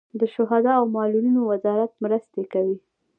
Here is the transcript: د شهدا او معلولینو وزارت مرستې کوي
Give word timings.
د 0.19 0.21
شهدا 0.33 0.71
او 0.79 0.85
معلولینو 0.95 1.41
وزارت 1.51 1.91
مرستې 2.03 2.43
کوي 2.53 2.77